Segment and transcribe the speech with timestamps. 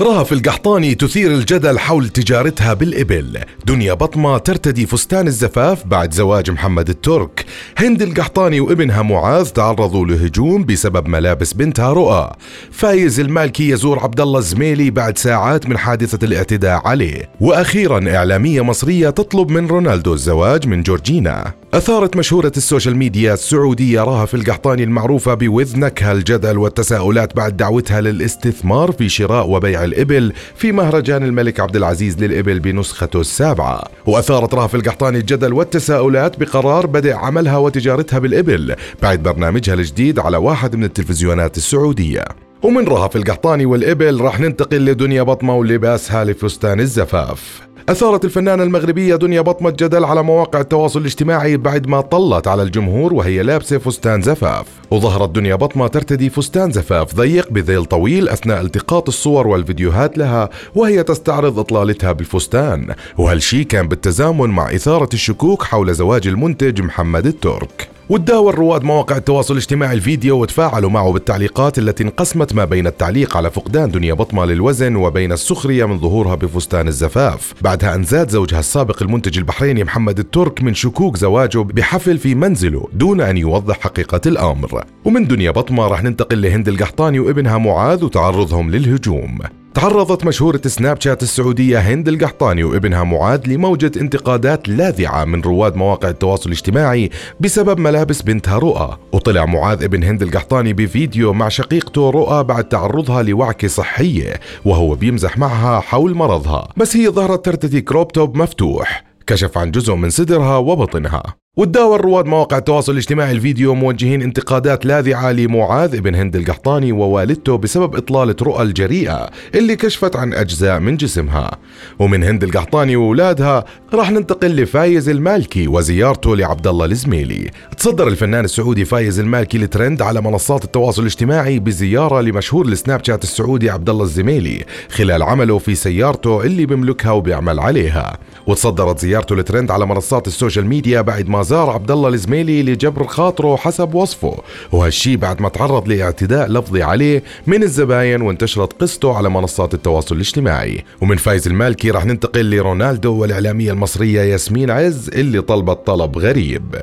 [0.00, 3.38] رهف القحطاني تثير الجدل حول تجارتها بالإبل.
[3.66, 7.44] دنيا بطمة ترتدي فستان الزفاف بعد زواج محمد الترك.
[7.78, 12.32] هند القحطاني وابنها معاذ تعرضوا لهجوم بسبب ملابس بنتها رؤى.
[12.70, 17.30] فايز المالكي يزور عبد الله الزميلي بعد ساعات من حادثة الاعتداء عليه.
[17.40, 21.61] وأخيرا إعلامية مصرية تطلب من رونالدو الزواج من جورجينا.
[21.74, 28.00] أثارت مشهورة ال social media السعودية رهف القحطاني المعروفة بوذ نكهة الجدل والتساؤلات بعد دعوتها
[28.00, 33.84] للاستثمار في شراء وبيع الإبل في مهرجان الملك عبد العزيز للإبل بنسخته السابعة.
[34.06, 40.76] وأثارت رهف القحطاني الجدل والتساؤلات بقرار بدء عملها وتجارتها بالإبل بعد برنامجها الجديد على واحد
[40.76, 42.24] من التلفزيونات السعودية.
[42.62, 47.71] ومن رهف القحطاني والإبل راح ننتقل لدنيا بطمة ولباسها لفستان الزفاف.
[47.88, 53.14] أثارت الفنانة المغربية دنيا بطمة جدل على مواقع التواصل الاجتماعي بعد ما طلت على الجمهور
[53.14, 54.66] وهي لابسة فستان زفاف.
[54.90, 61.02] وظهرت دنيا بطمة ترتدي فستان زفاف ضيق بذيل طويل أثناء التقاط الصور والفيديوهات لها وهي
[61.02, 62.94] تستعرض إطلالتها بالفستان.
[63.18, 67.91] وهالشي كان بالتزامن مع إثارة الشكوك حول زواج المنتج محمد الترك.
[68.08, 73.50] وتداول رواد مواقع التواصل الاجتماعي الفيديو وتفاعلوا معه بالتعليقات التي انقسمت ما بين التعليق على
[73.50, 77.54] فقدان دنيا بطمة للوزن وبين السخرية من ظهورها بفستان الزفاف.
[77.60, 82.88] بعدها أن زاد زوجها السابق المنتج البحريني محمد الترك من شكوك زواجه بحفل في منزله
[82.92, 84.84] دون أن يوضح حقيقة الأمر.
[85.04, 89.38] ومن دنيا بطمة راح ننتقل لهند القحطاني وابنها معاذ وتعرضهم للهجوم.
[89.74, 96.08] تعرضت مشهورة سناب شات السعودية هند القحطاني وابنها معاذ لموجة انتقادات لاذعة من رواد مواقع
[96.08, 98.98] التواصل الاجتماعي بسبب ملابس بنتها رؤى.
[99.12, 105.38] وطلع معاذ ابن هند القحطاني بفيديو مع شقيقته رؤى بعد تعرضها لوعكة صحية وهو بيمزح
[105.38, 106.68] معها حول مرضها.
[106.76, 109.04] بس هي ظهرت ترتدي كروب توب مفتوح.
[109.26, 111.41] كشف عن جزء من صدرها وبطنها.
[111.56, 117.96] وتداول رواد مواقع التواصل الاجتماعي الفيديو موجهين انتقادات لاذعة لمعاذ بن هند القحطاني ووالدته بسبب
[117.96, 121.50] إطلالة رؤى الجريئة اللي كشفت عن أجزاء من جسمها.
[121.98, 123.64] ومن هند القحطاني وأولادها
[123.94, 127.50] راح ننتقل لفايز المالكي وزيارته لعبد الله الزميلي.
[127.78, 133.70] تصدر الفنان السعودي فايز المالكي الترند على منصات التواصل الاجتماعي بزيارة لمشهور ال Snapchat السعودي
[133.70, 138.18] عبد الله الزميلي خلال عمله في سيارته اللي بيملكها وبيعمل عليها.
[138.46, 143.06] وتصدرت زيارته الترند على منصات ال social media بعد ما زار عبد الله الزميلي لجبر
[143.06, 144.42] خاطره حسب وصفه.
[144.72, 150.84] وهالشي بعد ما تعرض لاعتداء لفظي عليه من الزباين وانتشرت قصته على منصات التواصل الاجتماعي.
[151.00, 156.76] ومن فايز المالكي راح ننتقل لرونالدو والإعلامية المصرية ياسمين عز اللي طلبت طلب غريب.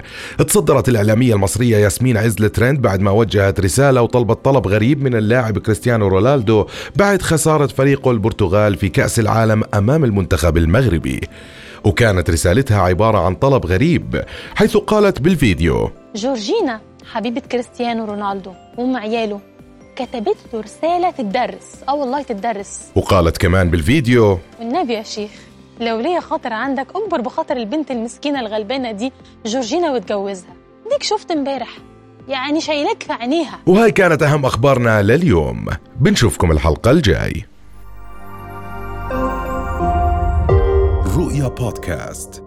[0.48, 5.58] تصدرت الإعلامية المصرية ياسمين عز لترند بعد ما وجهت رسالة وطلبت طلب غريب من اللاعب
[5.58, 6.66] كريستيانو رونالدو
[6.96, 11.22] بعد خسارة فريقه البرتغال في كأس العالم أمام المنتخب المغربي.
[11.84, 14.23] وكانت رسالتها عبارة عن طلب غريب
[14.56, 16.79] حيث قالت بالفيديو جورجينا
[17.12, 19.40] حبيبة كريستيانو رونالدو وام عياله
[19.95, 22.81] كتبت له رسالة تدرس آه والله تدرس.
[22.95, 25.31] وقالت كمان بالفيديو والنبي يا شيخ
[25.81, 29.12] لو ليا خاطر عندك أكبر بخاطر البنت المسكينة الغلبانة دي
[29.45, 30.53] جورجينا واتجوزها
[30.91, 31.78] ديك شفت امبارح؟
[32.28, 33.59] يعني شايلك في عينيها.
[33.66, 35.66] وهاي كانت أهم أخبارنا لليوم.
[36.00, 37.45] بنشوفكم الحلقة الجاي.
[41.19, 42.44] رؤيا بودكاست